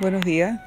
Buenos 0.00 0.24
días. 0.24 0.60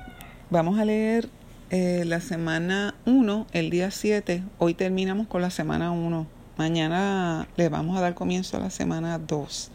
Vamos 0.50 0.80
a 0.80 0.86
leer 0.86 1.28
eh, 1.70 2.04
la 2.06 2.22
semana 2.22 2.96
1, 3.06 3.48
el 3.52 3.70
día 3.70 3.92
7. 3.92 4.42
Hoy 4.58 4.74
terminamos 4.74 5.28
con 5.28 5.42
la 5.42 5.50
semana 5.50 5.92
1. 5.92 6.26
Mañana 6.56 7.46
le 7.58 7.68
vamos 7.68 7.98
a 7.98 8.02
dar 8.02 8.16
comienzo 8.16 8.56
a 8.56 8.62
la 8.62 8.70
semana 8.70 9.20
2. 9.20 9.72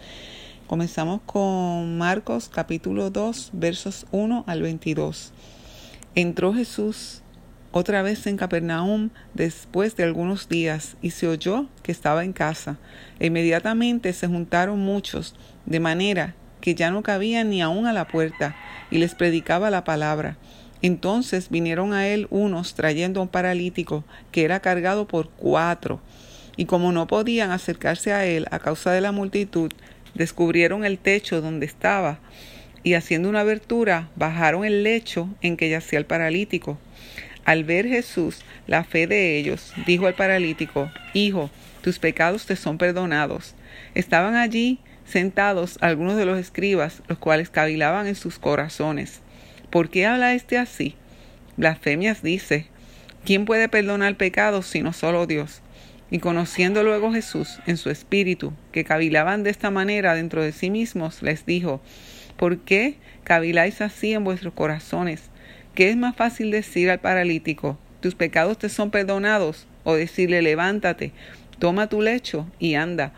Comenzamos 0.66 1.20
con 1.26 1.98
Marcos 1.98 2.48
capítulo 2.48 3.10
2, 3.10 3.50
versos 3.52 4.06
1 4.10 4.44
al 4.46 4.62
22. 4.62 5.34
Entró 6.14 6.55
Jesús 6.55 7.21
otra 7.73 8.00
vez 8.00 8.27
en 8.27 8.39
Capernaum 8.39 9.11
después 9.34 9.96
de 9.96 10.05
algunos 10.05 10.48
días 10.48 10.96
y 11.03 11.11
se 11.11 11.29
oyó 11.29 11.66
que 11.82 11.93
estaba 11.93 12.25
en 12.25 12.32
casa. 12.32 12.79
E 13.21 13.27
inmediatamente 13.27 14.14
se 14.14 14.29
juntaron 14.29 14.80
muchos, 14.80 15.34
de 15.66 15.79
manera 15.79 16.37
que 16.62 16.74
ya 16.74 16.90
no 16.90 17.02
cabían 17.02 17.50
ni 17.50 17.60
aún 17.60 17.86
a 17.86 17.92
la 17.92 18.08
puerta, 18.08 18.56
y 18.90 18.96
les 18.96 19.14
predicaba 19.14 19.68
la 19.68 19.84
palabra. 19.84 20.38
Entonces 20.80 21.50
vinieron 21.50 21.92
a 21.92 22.09
él 22.09 22.27
unos 22.30 22.74
trayendo 22.74 23.20
a 23.20 23.24
un 23.24 23.28
paralítico 23.28 24.04
que 24.30 24.45
era 24.45 24.60
cargado 24.60 25.06
por 25.06 25.28
cuatro, 25.28 26.01
y 26.56 26.64
como 26.64 26.92
no 26.92 27.06
podían 27.06 27.51
acercarse 27.51 28.12
a 28.14 28.24
él 28.24 28.46
a 28.51 28.59
causa 28.59 28.92
de 28.92 29.02
la 29.02 29.12
multitud, 29.12 29.70
descubrieron 30.14 30.84
el 30.84 30.98
techo 30.98 31.42
donde 31.42 31.66
estaba, 31.66 32.18
y 32.82 32.95
haciendo 32.95 33.29
una 33.29 33.40
abertura, 33.40 34.09
bajaron 34.16 34.65
el 34.65 34.82
lecho 34.82 35.29
en 35.40 35.56
que 35.56 35.68
yacía 35.68 35.98
el 35.98 36.06
paralítico. 36.06 36.79
Al 37.45 37.65
ver 37.65 37.87
Jesús 37.87 38.40
la 38.66 38.84
fe 38.84 39.06
de 39.06 39.37
ellos, 39.37 39.73
dijo 39.87 40.06
al 40.06 40.15
paralítico, 40.15 40.90
Hijo, 41.12 41.51
tus 41.80 41.98
pecados 41.98 42.46
te 42.46 42.56
son 42.56 42.79
perdonados. 42.79 43.54
Estaban 43.95 44.37
allí 44.37 44.79
sentados 45.05 45.79
algunos 45.80 46.16
de 46.16 46.24
los 46.24 46.38
escribas, 46.38 47.02
los 47.09 47.19
cuales 47.19 47.51
cavilaban 47.51 48.06
en 48.06 48.15
sus 48.15 48.38
corazones. 48.38 49.20
¿Por 49.70 49.91
qué 49.91 50.06
habla 50.06 50.34
este 50.34 50.59
así? 50.59 50.95
Blasfemias 51.56 52.23
dice, 52.23 52.66
¿quién 53.24 53.45
puede 53.45 53.68
perdonar 53.68 54.16
pecados 54.16 54.66
sino 54.66 54.93
solo 54.93 55.26
Dios? 55.26 55.63
Y 56.10 56.18
conociendo 56.18 56.82
luego 56.82 57.13
Jesús 57.13 57.60
en 57.66 57.76
su 57.76 57.88
espíritu, 57.88 58.52
que 58.71 58.85
cavilaban 58.85 59.43
de 59.43 59.51
esta 59.51 59.71
manera 59.71 60.15
dentro 60.15 60.43
de 60.43 60.52
sí 60.52 60.71
mismos, 60.71 61.23
les 61.23 61.46
dijo, 61.46 61.80
¿por 62.37 62.59
qué 62.59 62.96
caviláis 63.24 63.80
así 63.80 64.12
en 64.12 64.25
vuestros 64.25 64.53
corazones? 64.53 65.31
¿Qué 65.75 65.88
es 65.88 65.97
más 65.97 66.15
fácil 66.15 66.50
decir 66.50 66.91
al 66.91 67.00
paralítico, 67.00 67.78
tus 68.00 68.15
pecados 68.15 68.59
te 68.59 68.69
son 68.69 68.91
perdonados? 68.91 69.66
O 69.84 69.94
decirle, 69.94 70.43
levántate, 70.43 71.12
toma 71.59 71.88
tu 71.88 72.03
lecho 72.03 72.47
y 72.59 72.75
anda 72.75 73.15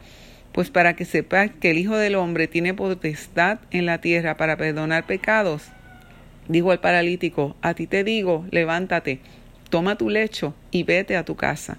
pues 0.54 0.70
para 0.70 0.94
que 0.94 1.04
sepas 1.04 1.50
que 1.60 1.72
el 1.72 1.78
Hijo 1.78 1.96
del 1.96 2.14
Hombre 2.14 2.46
tiene 2.46 2.74
potestad 2.74 3.58
en 3.72 3.86
la 3.86 4.00
tierra 4.00 4.36
para 4.36 4.56
perdonar 4.56 5.04
pecados. 5.04 5.64
Dijo 6.46 6.72
el 6.72 6.78
paralítico, 6.78 7.56
a 7.60 7.74
ti 7.74 7.88
te 7.88 8.04
digo, 8.04 8.46
levántate, 8.52 9.18
toma 9.68 9.98
tu 9.98 10.10
lecho 10.10 10.54
y 10.70 10.84
vete 10.84 11.16
a 11.16 11.24
tu 11.24 11.34
casa. 11.34 11.78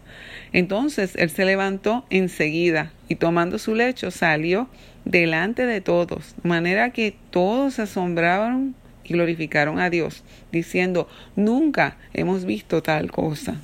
Entonces 0.52 1.16
él 1.16 1.30
se 1.30 1.46
levantó 1.46 2.06
enseguida 2.10 2.92
y 3.08 3.16
tomando 3.16 3.60
su 3.60 3.76
lecho 3.76 4.12
salió 4.12 4.68
delante 5.06 5.66
de 5.66 5.80
todos, 5.80 6.36
de 6.44 6.50
manera 6.50 6.90
que 6.90 7.16
todos 7.30 7.76
se 7.76 7.84
asombraron 7.84 8.76
y 9.06 9.14
glorificaron 9.14 9.80
a 9.80 9.90
Dios, 9.90 10.26
diciendo, 10.52 11.08
nunca 11.38 11.96
hemos 12.14 12.44
visto 12.44 12.84
tal 12.84 13.10
cosa. 13.10 13.56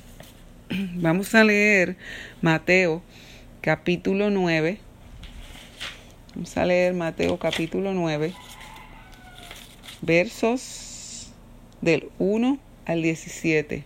Vamos 0.94 1.34
a 1.34 1.44
leer 1.44 1.96
Mateo 2.40 3.02
capítulo 3.60 4.30
9, 4.30 4.78
Vamos 6.34 6.56
a 6.56 6.64
leer 6.64 6.94
Mateo 6.94 7.38
capítulo 7.38 7.92
9, 7.92 8.32
versos 10.00 11.30
del 11.82 12.08
1 12.18 12.58
al 12.86 13.02
17. 13.02 13.84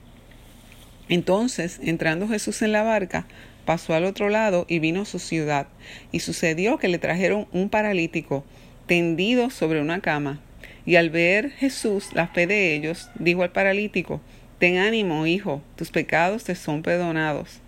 Entonces, 1.09 1.81
entrando 1.83 2.29
Jesús 2.29 2.63
en 2.63 2.71
la 2.71 2.85
barca, 2.85 3.27
pasó 3.65 3.95
al 3.95 4.05
otro 4.05 4.29
lado 4.29 4.65
y 4.69 4.79
vino 4.79 5.03
a 5.03 5.07
su 5.07 5.19
ciudad. 5.19 5.67
Y 6.13 6.21
sucedió 6.21 6.79
que 6.79 6.87
le 6.87 6.99
trajeron 6.99 7.49
un 7.51 7.69
paralítico 7.69 8.45
tendido 8.87 9.51
sobre 9.51 9.81
una 9.81 10.01
cama. 10.01 10.41
Y 10.85 10.95
al 10.95 11.11
ver 11.11 11.51
Jesús 11.51 12.11
la 12.13 12.29
fe 12.29 12.47
de 12.47 12.77
ellos, 12.77 13.11
dijo 13.19 13.43
al 13.43 13.51
paralítico, 13.51 14.21
Ten 14.61 14.79
ánimo, 14.79 15.27
hijo, 15.27 15.63
tus 15.75 15.91
pecados 15.91 16.45
te 16.45 16.55
son 16.55 16.83
perdonados. 16.83 17.59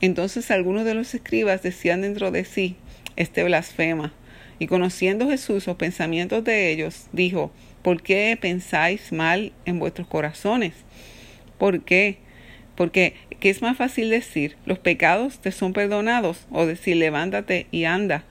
Entonces 0.00 0.50
algunos 0.50 0.86
de 0.86 0.94
los 0.94 1.14
escribas 1.14 1.62
decían 1.62 2.00
dentro 2.00 2.30
de 2.30 2.46
sí, 2.46 2.76
este 3.16 3.44
blasfema. 3.44 4.12
Y 4.58 4.66
conociendo 4.66 5.28
Jesús 5.28 5.66
los 5.66 5.76
pensamientos 5.76 6.44
de 6.44 6.70
ellos, 6.70 7.08
dijo, 7.12 7.50
¿por 7.82 8.02
qué 8.02 8.38
pensáis 8.40 9.12
mal 9.12 9.52
en 9.64 9.78
vuestros 9.78 10.06
corazones? 10.06 10.74
¿Por 11.58 11.82
qué? 11.82 12.18
Porque, 12.74 13.14
¿qué 13.40 13.50
es 13.50 13.62
más 13.62 13.76
fácil 13.76 14.10
decir? 14.10 14.56
¿Los 14.64 14.78
pecados 14.78 15.40
te 15.40 15.52
son 15.52 15.72
perdonados? 15.72 16.46
O 16.50 16.66
decir, 16.66 16.96
levántate 16.96 17.66
y 17.70 17.84
anda. 17.84 18.24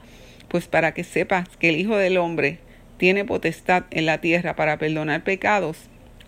Pues 0.48 0.68
para 0.68 0.94
que 0.94 1.04
sepas 1.04 1.50
que 1.58 1.70
el 1.70 1.78
Hijo 1.78 1.98
del 1.98 2.18
Hombre 2.18 2.60
tiene 2.98 3.26
potestad 3.26 3.86
en 3.92 4.06
la 4.06 4.22
tierra 4.22 4.56
para 4.56 4.78
perdonar 4.78 5.24
pecados, 5.24 5.78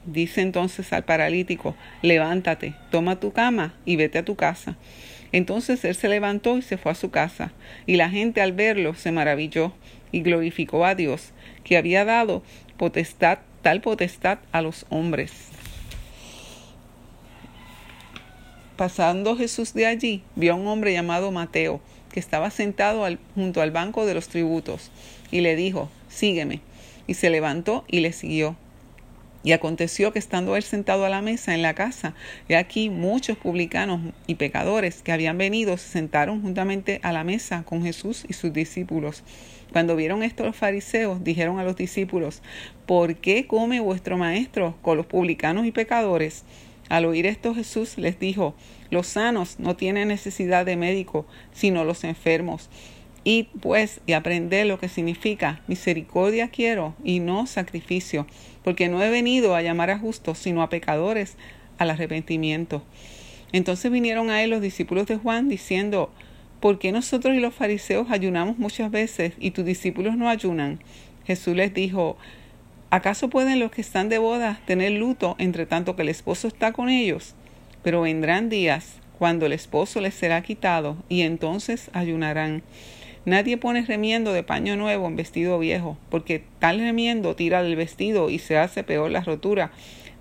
dice 0.05 0.41
entonces 0.41 0.91
al 0.93 1.05
paralítico, 1.05 1.75
levántate, 2.01 2.73
toma 2.91 3.19
tu 3.19 3.31
cama 3.31 3.75
y 3.85 3.95
vete 3.95 4.17
a 4.17 4.25
tu 4.25 4.35
casa. 4.35 4.77
Entonces 5.31 5.83
él 5.85 5.95
se 5.95 6.09
levantó 6.09 6.57
y 6.57 6.61
se 6.61 6.77
fue 6.77 6.91
a 6.91 6.95
su 6.95 7.09
casa, 7.11 7.51
y 7.85 7.97
la 7.97 8.09
gente 8.09 8.41
al 8.41 8.53
verlo 8.53 8.93
se 8.93 9.11
maravilló 9.11 9.73
y 10.11 10.21
glorificó 10.21 10.85
a 10.85 10.95
Dios, 10.95 11.31
que 11.63 11.77
había 11.77 12.05
dado 12.05 12.43
potestad, 12.77 13.39
tal 13.61 13.81
potestad 13.81 14.39
a 14.51 14.61
los 14.61 14.85
hombres. 14.89 15.31
Pasando 18.77 19.35
Jesús 19.35 19.73
de 19.73 19.87
allí, 19.87 20.23
vio 20.35 20.53
a 20.53 20.55
un 20.55 20.67
hombre 20.67 20.93
llamado 20.93 21.31
Mateo, 21.31 21.81
que 22.11 22.19
estaba 22.19 22.51
sentado 22.51 23.05
junto 23.35 23.61
al 23.61 23.71
banco 23.71 24.05
de 24.05 24.13
los 24.13 24.27
tributos, 24.27 24.91
y 25.31 25.41
le 25.41 25.55
dijo, 25.55 25.89
Sígueme. 26.09 26.61
Y 27.05 27.13
se 27.13 27.29
levantó 27.29 27.85
y 27.87 28.01
le 28.01 28.11
siguió. 28.11 28.55
Y 29.43 29.51
aconteció 29.51 30.11
que 30.11 30.19
estando 30.19 30.55
él 30.55 30.63
sentado 30.63 31.05
a 31.05 31.09
la 31.09 31.21
mesa 31.21 31.53
en 31.53 31.61
la 31.61 31.73
casa, 31.73 32.15
y 32.49 32.55
aquí 32.55 32.89
muchos 32.89 33.37
publicanos 33.37 34.01
y 34.25 34.35
pecadores 34.35 35.01
que 35.01 35.11
habían 35.11 35.37
venido 35.37 35.77
se 35.77 35.89
sentaron 35.89 36.41
juntamente 36.41 36.99
a 37.03 37.11
la 37.13 37.23
mesa 37.23 37.63
con 37.63 37.83
Jesús 37.83 38.25
y 38.27 38.33
sus 38.33 38.51
discípulos. 38.51 39.23
Cuando 39.71 39.95
vieron 39.95 40.23
esto 40.23 40.45
los 40.45 40.55
fariseos, 40.55 41.23
dijeron 41.23 41.59
a 41.59 41.63
los 41.63 41.75
discípulos, 41.75 42.41
¿por 42.85 43.15
qué 43.15 43.47
come 43.47 43.79
vuestro 43.79 44.17
maestro 44.17 44.75
con 44.81 44.97
los 44.97 45.05
publicanos 45.05 45.65
y 45.65 45.71
pecadores? 45.71 46.43
Al 46.89 47.05
oír 47.05 47.25
esto 47.25 47.53
Jesús 47.53 47.97
les 47.97 48.17
dijo, 48.17 48.55
los 48.89 49.07
sanos 49.07 49.59
no 49.59 49.75
tienen 49.75 50.07
necesidad 50.07 50.65
de 50.65 50.77
médico, 50.77 51.25
sino 51.51 51.83
los 51.83 52.05
enfermos. 52.05 52.69
Id 53.27 53.47
pues 53.59 53.99
y 54.05 54.13
aprended 54.13 54.67
lo 54.67 54.79
que 54.79 54.87
significa 54.87 55.59
misericordia 55.67 56.47
quiero 56.47 56.95
y 57.03 57.19
no 57.19 57.45
sacrificio, 57.45 58.25
porque 58.63 58.87
no 58.87 59.03
he 59.03 59.09
venido 59.09 59.53
a 59.53 59.61
llamar 59.61 59.89
a 59.89 59.99
justos, 59.99 60.37
sino 60.37 60.61
a 60.61 60.69
pecadores 60.69 61.35
al 61.77 61.89
arrepentimiento. 61.89 62.83
Entonces 63.51 63.91
vinieron 63.91 64.29
a 64.29 64.43
él 64.43 64.51
los 64.51 64.61
discípulos 64.61 65.07
de 65.07 65.17
Juan 65.17 65.49
diciendo, 65.49 66.09
¿por 66.61 66.79
qué 66.79 66.93
nosotros 66.93 67.35
y 67.35 67.41
los 67.41 67.53
fariseos 67.53 68.11
ayunamos 68.11 68.59
muchas 68.59 68.91
veces 68.91 69.33
y 69.41 69.51
tus 69.51 69.65
discípulos 69.65 70.15
no 70.15 70.29
ayunan? 70.29 70.79
Jesús 71.25 71.53
les 71.53 71.73
dijo, 71.73 72.15
¿acaso 72.91 73.29
pueden 73.29 73.59
los 73.59 73.71
que 73.71 73.81
están 73.81 74.07
de 74.07 74.19
boda 74.19 74.61
tener 74.65 74.93
luto 74.93 75.35
entre 75.37 75.65
tanto 75.65 75.97
que 75.97 76.03
el 76.03 76.09
esposo 76.09 76.47
está 76.47 76.71
con 76.71 76.87
ellos? 76.87 77.35
Pero 77.83 78.03
vendrán 78.03 78.47
días 78.47 79.01
cuando 79.19 79.47
el 79.47 79.51
esposo 79.51 79.99
les 79.99 80.13
será 80.13 80.41
quitado 80.43 80.95
y 81.09 81.23
entonces 81.23 81.89
ayunarán. 81.91 82.63
Nadie 83.27 83.57
pone 83.57 83.81
remiendo 83.81 84.31
de 84.31 84.41
paño 84.41 84.77
nuevo 84.77 85.05
en 85.05 85.17
vestido 85.17 85.59
viejo, 85.59 85.97
porque 86.09 86.45
tal 86.59 86.79
remiendo 86.79 87.35
tira 87.35 87.61
del 87.61 87.75
vestido 87.75 88.29
y 88.29 88.39
se 88.39 88.57
hace 88.57 88.85
peor 88.85 89.11
la 89.11 89.19
rotura. 89.19 89.73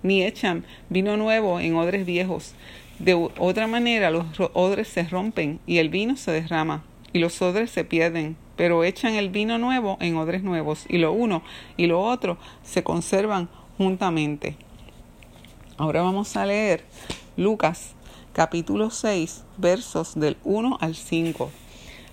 Ni 0.03 0.23
echan 0.23 0.65
vino 0.89 1.15
nuevo 1.15 1.61
en 1.61 1.75
odres 1.75 2.05
viejos. 2.05 2.53
De 2.99 3.13
otra 3.13 3.65
manera 3.65 4.11
los 4.11 4.25
odres 4.51 4.89
se 4.89 5.03
rompen 5.03 5.61
y 5.65 5.77
el 5.77 5.87
vino 5.87 6.17
se 6.17 6.31
derrama 6.31 6.83
y 7.13 7.19
los 7.19 7.41
odres 7.41 7.71
se 7.71 7.85
pierden, 7.85 8.35
pero 8.57 8.83
echan 8.83 9.13
el 9.13 9.29
vino 9.29 9.57
nuevo 9.57 9.97
en 10.01 10.17
odres 10.17 10.43
nuevos 10.43 10.85
y 10.89 10.97
lo 10.97 11.13
uno 11.13 11.43
y 11.77 11.87
lo 11.87 12.01
otro 12.01 12.37
se 12.61 12.83
conservan 12.83 13.47
juntamente. 13.77 14.57
Ahora 15.77 16.01
vamos 16.01 16.35
a 16.35 16.45
leer 16.45 16.83
Lucas 17.37 17.95
capítulo 18.33 18.91
6 18.91 19.45
versos 19.57 20.19
del 20.19 20.35
1 20.43 20.77
al 20.81 20.93
5. 20.93 21.49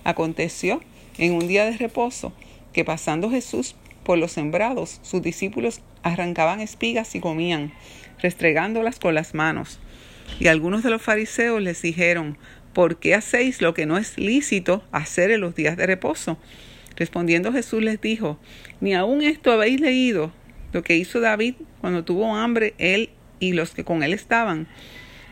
Aconteció 0.05 0.81
en 1.17 1.33
un 1.33 1.47
día 1.47 1.65
de 1.65 1.77
reposo 1.77 2.31
que 2.71 2.85
pasando 2.85 3.29
Jesús 3.29 3.75
por 4.03 4.17
los 4.17 4.31
sembrados, 4.31 4.99
sus 5.01 5.21
discípulos 5.21 5.81
arrancaban 6.03 6.61
espigas 6.61 7.15
y 7.15 7.19
comían, 7.19 7.73
restregándolas 8.21 8.99
con 8.99 9.15
las 9.15 9.33
manos. 9.33 9.79
Y 10.39 10.47
algunos 10.47 10.83
de 10.83 10.91
los 10.91 11.01
fariseos 11.01 11.61
les 11.61 11.81
dijeron, 11.81 12.37
¿por 12.73 12.99
qué 12.99 13.15
hacéis 13.15 13.61
lo 13.61 13.73
que 13.73 13.85
no 13.85 13.97
es 13.97 14.17
lícito 14.17 14.83
hacer 14.91 15.31
en 15.31 15.41
los 15.41 15.55
días 15.55 15.75
de 15.75 15.87
reposo? 15.87 16.37
Respondiendo 16.95 17.51
Jesús 17.51 17.81
les 17.81 17.99
dijo, 17.99 18.39
ni 18.79 18.93
aun 18.93 19.21
esto 19.21 19.51
habéis 19.51 19.81
leído, 19.81 20.31
lo 20.71 20.83
que 20.83 20.97
hizo 20.97 21.19
David 21.19 21.55
cuando 21.81 22.03
tuvo 22.03 22.35
hambre 22.35 22.73
él 22.77 23.09
y 23.39 23.53
los 23.53 23.71
que 23.71 23.83
con 23.83 24.03
él 24.03 24.13
estaban, 24.13 24.67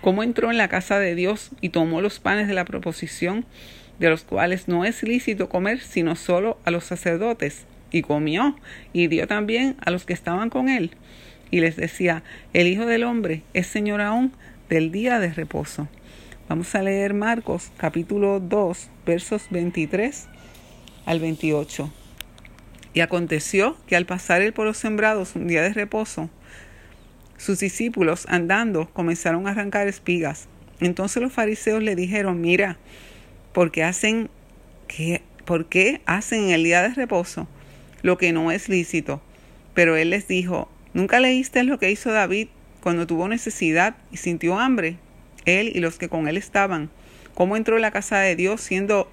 cómo 0.02 0.24
entró 0.24 0.50
en 0.50 0.58
la 0.58 0.68
casa 0.68 1.00
de 1.00 1.16
Dios 1.16 1.52
y 1.62 1.70
tomó 1.70 2.02
los 2.02 2.20
panes 2.20 2.48
de 2.48 2.54
la 2.54 2.66
proposición, 2.66 3.46
de 4.00 4.10
los 4.10 4.24
cuales 4.24 4.68
no 4.68 4.86
es 4.86 5.04
lícito 5.04 5.50
comer 5.50 5.80
sino 5.80 6.16
solo 6.16 6.58
a 6.66 6.72
los 6.72 6.86
sacerdotes, 6.86 7.66
y 7.94 8.02
comió, 8.02 8.56
y 8.92 9.08
dio 9.08 9.28
también 9.28 9.78
a 9.80 9.92
los 9.92 10.06
que 10.06 10.14
estaban 10.14 10.50
con 10.50 10.68
él. 10.68 10.92
Y 11.52 11.62
les 11.62 11.76
decía, 11.76 12.24
el 12.54 12.68
Hijo 12.68 12.86
del 12.86 13.04
Hombre 13.04 13.44
es 13.54 13.68
Señor 13.68 14.02
aún 14.02 14.34
del 14.68 14.92
día 14.92 15.20
de 15.20 15.32
reposo. 15.32 15.88
Vamos 16.50 16.74
a 16.76 16.82
leer 16.82 17.14
Marcos 17.14 17.72
capítulo 17.78 18.40
2, 18.40 18.90
versos 19.06 19.44
23 19.52 20.28
al 21.06 21.20
28. 21.20 21.94
Y 22.96 23.02
aconteció 23.02 23.78
que 23.88 23.96
al 23.96 24.06
pasar 24.06 24.42
él 24.42 24.54
por 24.54 24.66
los 24.66 24.78
sembrados 24.78 25.36
un 25.36 25.48
día 25.48 25.62
de 25.62 25.74
reposo, 25.74 26.30
sus 27.38 27.60
discípulos 27.60 28.26
andando 28.28 28.90
comenzaron 28.92 29.48
a 29.48 29.52
arrancar 29.52 29.88
espigas. 29.88 30.48
Entonces 30.80 31.22
los 31.22 31.32
fariseos 31.32 31.84
le 31.84 31.96
dijeron, 31.96 32.42
mira, 32.42 32.78
¿por 33.54 33.72
qué 33.72 33.84
hacen, 33.84 34.30
qué, 34.88 35.22
¿por 35.46 35.68
qué 35.68 36.02
hacen 36.06 36.46
en 36.46 36.50
el 36.52 36.64
día 36.64 36.82
de 36.82 36.90
reposo 36.90 37.48
lo 38.02 38.18
que 38.18 38.34
no 38.34 38.52
es 38.52 38.70
lícito? 38.70 39.22
Pero 39.74 39.96
él 39.96 40.10
les 40.10 40.28
dijo, 40.28 40.70
¿nunca 40.94 41.20
leíste 41.20 41.64
lo 41.64 41.80
que 41.80 41.92
hizo 41.92 42.12
David 42.12 42.50
cuando 42.82 43.08
tuvo 43.08 43.28
necesidad 43.28 43.96
y 44.12 44.18
sintió 44.18 44.60
hambre? 44.60 44.98
Él 45.46 45.72
y 45.74 45.80
los 45.80 45.98
que 45.98 46.10
con 46.10 46.28
él 46.28 46.38
estaban. 46.38 46.90
¿Cómo 47.34 47.58
entró 47.58 47.76
en 47.76 47.82
la 47.82 47.92
casa 47.92 48.20
de 48.20 48.36
Dios 48.36 48.62
siendo 48.62 49.10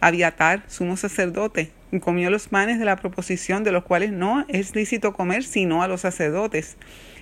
Abiatar, 0.00 0.62
sumo 0.68 0.96
sacerdote, 0.96 1.72
y 1.90 1.98
comió 1.98 2.30
los 2.30 2.46
panes 2.46 2.78
de 2.78 2.84
la 2.84 2.94
proposición 2.94 3.64
de 3.64 3.72
los 3.72 3.82
cuales 3.82 4.12
no 4.12 4.44
es 4.46 4.76
lícito 4.76 5.12
comer 5.12 5.42
sino 5.42 5.82
a 5.82 5.88
los 5.88 6.02
sacerdotes, 6.02 6.76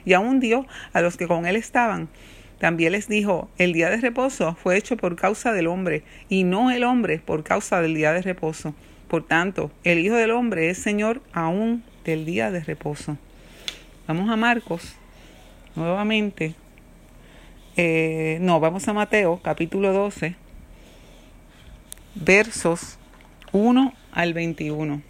y 0.04 0.12
aún 0.12 0.40
dio 0.40 0.66
a 0.92 1.00
los 1.00 1.16
que 1.16 1.26
con 1.26 1.46
él 1.46 1.56
estaban. 1.56 2.10
También 2.58 2.92
les 2.92 3.08
dijo, 3.08 3.50
el 3.58 3.72
día 3.72 3.90
de 3.90 3.98
reposo 3.98 4.56
fue 4.62 4.76
hecho 4.76 4.96
por 4.96 5.16
causa 5.16 5.52
del 5.52 5.66
hombre, 5.66 6.02
y 6.28 6.44
no 6.44 6.70
el 6.70 6.84
hombre 6.84 7.18
por 7.18 7.42
causa 7.42 7.82
del 7.82 7.94
día 7.94 8.12
de 8.12 8.22
reposo. 8.22 8.74
Por 9.08 9.24
tanto, 9.24 9.70
el 9.84 10.00
Hijo 10.00 10.16
del 10.16 10.32
Hombre 10.32 10.68
es 10.68 10.78
Señor 10.78 11.22
aún 11.32 11.84
del 12.04 12.24
día 12.24 12.50
de 12.50 12.60
reposo. 12.60 13.16
Vamos 14.08 14.28
a 14.30 14.36
Marcos, 14.36 14.96
nuevamente. 15.76 16.54
Eh, 17.76 18.38
no, 18.40 18.58
vamos 18.58 18.88
a 18.88 18.92
Mateo, 18.92 19.40
capítulo 19.42 19.92
12, 19.92 20.34
versos 22.16 22.98
1 23.52 23.94
al 24.12 24.34
21. 24.34 25.02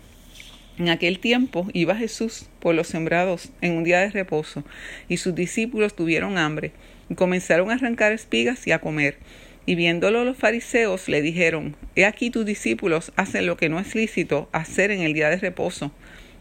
En 0.78 0.90
aquel 0.90 1.19
tiempo 1.20 1.69
iba 1.73 1.96
Jesús 1.96 2.49
por 2.61 2.75
los 2.75 2.88
sembrados 2.88 3.50
en 3.62 3.73
un 3.73 3.84
día 3.84 4.00
de 4.00 4.11
reposo, 4.11 4.62
y 5.08 5.17
sus 5.17 5.34
discípulos 5.34 5.96
tuvieron 5.96 6.37
hambre, 6.37 6.73
y 7.08 7.14
comenzaron 7.14 7.70
a 7.70 7.75
arrancar 7.75 8.12
espigas 8.12 8.67
y 8.67 8.73
a 8.73 8.81
comer. 8.81 9.17
Y 9.64 9.75
viéndolo 9.75 10.25
los 10.25 10.37
fariseos 10.37 11.08
le 11.08 11.23
dijeron, 11.23 11.76
He 11.96 12.05
aquí 12.05 12.31
tus 12.31 12.44
discípulos 12.44 13.12
hacen 13.17 13.46
lo 13.46 13.56
que 13.56 13.69
no 13.69 13.81
es 13.81 13.94
lícito 13.94 14.49
hacer 14.52 14.90
en 14.90 15.00
el 15.00 15.14
día 15.14 15.31
de 15.31 15.38
reposo. 15.38 15.93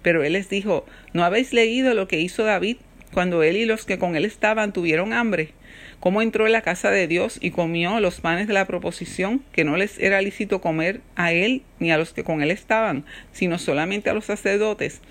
Pero 0.02 0.24
él 0.24 0.34
les 0.34 0.50
dijo, 0.50 0.86
¿no 1.14 1.24
habéis 1.24 1.54
leído 1.54 1.94
lo 1.94 2.08
que 2.08 2.20
hizo 2.20 2.44
David 2.44 2.78
cuando 3.16 3.42
él 3.42 3.58
y 3.58 3.66
los 3.66 3.86
que 3.86 3.98
con 3.98 4.16
él 4.16 4.26
estaban 4.26 4.74
tuvieron 4.74 5.12
hambre? 5.12 5.54
cómo 6.00 6.22
entró 6.22 6.46
en 6.46 6.52
la 6.52 6.62
casa 6.62 6.92
de 6.92 7.08
Dios 7.08 7.40
y 7.42 7.50
comió 7.50 8.00
los 8.00 8.22
panes 8.22 8.48
de 8.48 8.54
la 8.54 8.68
proposición, 8.68 9.42
que 9.52 9.64
no 9.64 9.76
les 9.76 9.98
era 9.98 10.22
lícito 10.22 10.62
comer 10.62 11.02
a 11.16 11.32
él 11.32 11.64
ni 11.80 11.92
a 11.92 11.98
los 11.98 12.14
que 12.14 12.24
con 12.24 12.44
él 12.44 12.52
estaban, 12.52 13.06
sino 13.32 13.58
solamente 13.58 14.10
a 14.10 14.14
los 14.14 14.26
sacerdotes. 14.26 15.02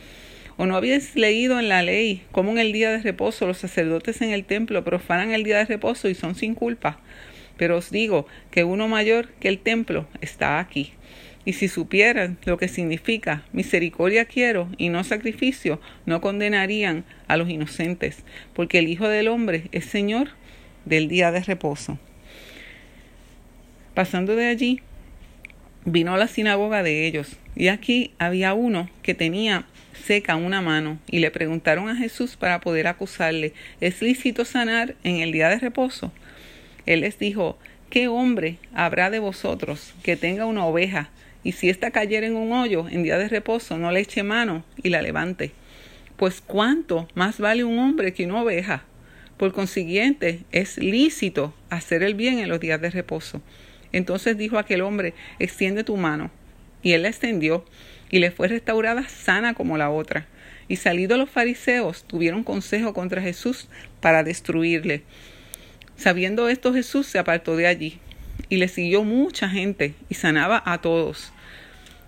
¿O 0.56 0.66
no 0.66 0.76
habéis 0.76 1.16
leído 1.16 1.58
en 1.58 1.68
la 1.68 1.82
ley 1.82 2.22
cómo 2.30 2.52
en 2.52 2.58
el 2.58 2.72
día 2.72 2.92
de 2.92 2.98
reposo 2.98 3.46
los 3.46 3.58
sacerdotes 3.58 4.22
en 4.22 4.30
el 4.30 4.44
templo 4.44 4.84
profanan 4.84 5.32
el 5.32 5.42
día 5.42 5.58
de 5.58 5.64
reposo 5.64 6.08
y 6.08 6.14
son 6.14 6.36
sin 6.36 6.54
culpa? 6.54 7.00
Pero 7.56 7.76
os 7.76 7.90
digo 7.90 8.26
que 8.52 8.62
uno 8.62 8.86
mayor 8.86 9.30
que 9.40 9.48
el 9.48 9.58
templo 9.58 10.06
está 10.20 10.60
aquí. 10.60 10.92
Y 11.44 11.52
si 11.54 11.68
supieran 11.68 12.38
lo 12.44 12.56
que 12.56 12.68
significa 12.68 13.44
misericordia 13.52 14.24
quiero 14.24 14.68
y 14.78 14.88
no 14.88 15.04
sacrificio, 15.04 15.80
no 16.06 16.20
condenarían 16.20 17.04
a 17.28 17.36
los 17.36 17.50
inocentes, 17.50 18.24
porque 18.54 18.78
el 18.78 18.88
Hijo 18.88 19.08
del 19.08 19.28
Hombre 19.28 19.68
es 19.72 19.84
Señor 19.84 20.28
del 20.84 21.08
día 21.08 21.30
de 21.32 21.40
reposo. 21.40 21.98
Pasando 23.94 24.36
de 24.36 24.46
allí, 24.46 24.80
vino 25.84 26.14
a 26.14 26.18
la 26.18 26.28
sinagoga 26.28 26.82
de 26.82 27.06
ellos, 27.06 27.36
y 27.54 27.68
aquí 27.68 28.12
había 28.18 28.54
uno 28.54 28.88
que 29.02 29.14
tenía 29.14 29.66
seca 30.04 30.36
una 30.36 30.60
mano, 30.60 30.98
y 31.06 31.18
le 31.18 31.30
preguntaron 31.30 31.88
a 31.88 31.96
Jesús 31.96 32.36
para 32.36 32.60
poder 32.60 32.86
acusarle, 32.86 33.52
¿es 33.80 34.02
lícito 34.02 34.44
sanar 34.44 34.94
en 35.04 35.16
el 35.16 35.30
día 35.30 35.48
de 35.48 35.58
reposo? 35.58 36.10
Él 36.86 37.00
les 37.00 37.18
dijo, 37.18 37.58
¿qué 37.90 38.08
hombre 38.08 38.56
habrá 38.74 39.10
de 39.10 39.18
vosotros 39.18 39.94
que 40.02 40.16
tenga 40.16 40.46
una 40.46 40.66
oveja, 40.66 41.10
y 41.44 41.52
si 41.52 41.68
ésta 41.68 41.90
cayera 41.90 42.26
en 42.26 42.34
un 42.34 42.52
hoyo 42.52 42.88
en 42.88 43.02
día 43.02 43.18
de 43.18 43.28
reposo, 43.28 43.78
no 43.78 43.92
le 43.92 44.00
eche 44.00 44.22
mano 44.22 44.64
y 44.82 44.88
la 44.88 45.02
levante? 45.02 45.52
Pues 46.16 46.40
cuánto 46.40 47.06
más 47.14 47.38
vale 47.38 47.62
un 47.62 47.78
hombre 47.78 48.14
que 48.14 48.24
una 48.24 48.42
oveja. 48.42 48.84
Por 49.36 49.52
consiguiente, 49.52 50.40
es 50.52 50.78
lícito 50.78 51.54
hacer 51.68 52.02
el 52.02 52.14
bien 52.14 52.38
en 52.38 52.48
los 52.48 52.60
días 52.60 52.80
de 52.80 52.90
reposo. 52.90 53.42
Entonces 53.92 54.38
dijo 54.38 54.58
aquel 54.58 54.80
hombre, 54.80 55.12
extiende 55.38 55.84
tu 55.84 55.96
mano. 55.96 56.30
Y 56.82 56.92
él 56.92 57.02
la 57.02 57.08
extendió, 57.08 57.64
y 58.10 58.20
le 58.20 58.30
fue 58.30 58.48
restaurada 58.48 59.08
sana 59.08 59.54
como 59.54 59.76
la 59.76 59.90
otra. 59.90 60.26
Y 60.68 60.76
salidos 60.76 61.18
los 61.18 61.30
fariseos, 61.30 62.04
tuvieron 62.04 62.42
consejo 62.42 62.94
contra 62.94 63.22
Jesús 63.22 63.68
para 64.00 64.22
destruirle. 64.22 65.02
Sabiendo 65.96 66.48
esto, 66.48 66.72
Jesús 66.72 67.06
se 67.06 67.18
apartó 67.18 67.56
de 67.56 67.66
allí, 67.66 67.98
y 68.48 68.56
le 68.56 68.68
siguió 68.68 69.04
mucha 69.04 69.48
gente, 69.48 69.94
y 70.08 70.14
sanaba 70.14 70.62
a 70.64 70.80
todos. 70.80 71.33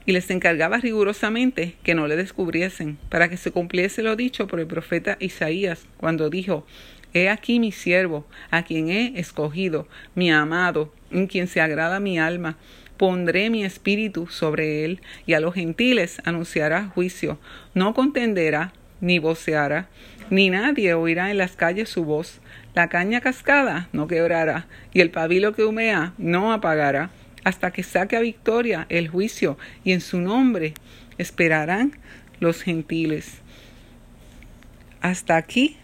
Y 0.06 0.12
les 0.12 0.30
encargaba 0.30 0.78
rigurosamente 0.78 1.74
que 1.82 1.96
no 1.96 2.06
le 2.06 2.16
descubriesen, 2.16 2.96
para 3.08 3.28
que 3.28 3.36
se 3.36 3.50
cumpliese 3.50 4.02
lo 4.02 4.14
dicho 4.14 4.46
por 4.46 4.60
el 4.60 4.66
profeta 4.68 5.16
Isaías, 5.18 5.86
cuando 5.96 6.30
dijo, 6.30 6.64
He 7.12 7.28
aquí 7.28 7.58
mi 7.58 7.72
siervo, 7.72 8.24
a 8.50 8.62
quien 8.62 8.88
he 8.88 9.18
escogido, 9.18 9.88
mi 10.14 10.30
amado, 10.30 10.92
en 11.10 11.26
quien 11.26 11.48
se 11.48 11.60
agrada 11.60 11.98
mi 11.98 12.18
alma. 12.18 12.56
Pondré 12.96 13.50
mi 13.50 13.64
espíritu 13.64 14.26
sobre 14.28 14.84
él, 14.84 15.00
y 15.26 15.34
a 15.34 15.40
los 15.40 15.54
gentiles 15.54 16.20
anunciará 16.24 16.88
juicio. 16.88 17.38
No 17.74 17.92
contenderá, 17.92 18.72
ni 19.00 19.18
voceará, 19.18 19.88
ni 20.30 20.50
nadie 20.50 20.94
oirá 20.94 21.30
en 21.30 21.38
las 21.38 21.56
calles 21.56 21.88
su 21.88 22.04
voz. 22.04 22.40
La 22.74 22.88
caña 22.88 23.20
cascada 23.20 23.88
no 23.92 24.06
quebrará, 24.06 24.66
y 24.92 25.00
el 25.00 25.10
pabilo 25.10 25.52
que 25.52 25.64
humea 25.64 26.12
no 26.18 26.52
apagará, 26.52 27.10
hasta 27.46 27.70
que 27.70 27.84
saque 27.84 28.16
a 28.16 28.20
victoria 28.20 28.86
el 28.88 29.06
juicio, 29.06 29.56
y 29.84 29.92
en 29.92 30.00
su 30.00 30.20
nombre 30.20 30.74
esperarán 31.16 31.92
los 32.40 32.60
gentiles. 32.60 33.38
Hasta 35.00 35.36
aquí 35.36 35.76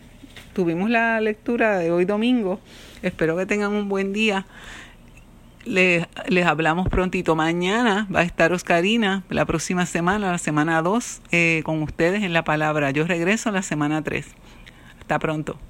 tuvimos 0.54 0.90
la 0.90 1.21
lectura 1.21 1.78
de 1.78 1.92
hoy 1.92 2.04
domingo. 2.04 2.61
Espero 3.02 3.37
que 3.37 3.47
tengan 3.47 3.71
un 3.75 3.88
buen 3.88 4.12
día. 4.12 4.45
Les, 5.64 6.04
les, 6.26 6.47
hablamos 6.47 6.88
prontito. 6.88 7.37
Mañana 7.37 8.09
va 8.12 8.21
a 8.21 8.25
estar 8.25 8.52
Oscarina, 8.52 9.23
la 9.31 9.47
próxima 9.47 9.87
semana, 9.87 10.33
la 10.33 10.38
semana 10.38 10.83
2, 10.83 11.23
eh, 11.31 11.62
con 11.64 11.81
ustedes 11.81 12.25
en 12.25 12.33
la 12.33 12.42
palabra. 12.42 12.90
Yo 12.90 13.07
regreso 13.07 13.52
la 13.52 13.62
semana 13.62 14.02
3. 14.02 14.26
Hasta 14.99 15.21
pronto. 15.21 15.61